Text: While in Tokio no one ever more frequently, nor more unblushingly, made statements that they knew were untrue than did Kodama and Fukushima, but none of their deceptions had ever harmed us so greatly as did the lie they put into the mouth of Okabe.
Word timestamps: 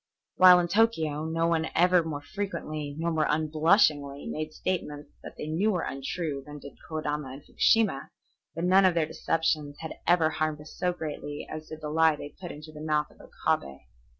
While 0.37 0.57
in 0.59 0.67
Tokio 0.67 1.25
no 1.25 1.45
one 1.45 1.67
ever 1.75 2.01
more 2.03 2.23
frequently, 2.23 2.95
nor 2.97 3.11
more 3.11 3.27
unblushingly, 3.29 4.25
made 4.25 4.51
statements 4.51 5.11
that 5.21 5.35
they 5.37 5.45
knew 5.45 5.69
were 5.69 5.83
untrue 5.83 6.41
than 6.43 6.57
did 6.57 6.79
Kodama 6.89 7.33
and 7.33 7.43
Fukushima, 7.43 8.09
but 8.55 8.63
none 8.63 8.85
of 8.85 8.95
their 8.95 9.05
deceptions 9.05 9.77
had 9.81 9.93
ever 10.07 10.31
harmed 10.31 10.59
us 10.59 10.73
so 10.75 10.91
greatly 10.91 11.47
as 11.47 11.67
did 11.69 11.81
the 11.81 11.89
lie 11.89 12.15
they 12.15 12.29
put 12.29 12.51
into 12.51 12.71
the 12.71 12.81
mouth 12.81 13.11
of 13.11 13.21
Okabe. 13.21 13.81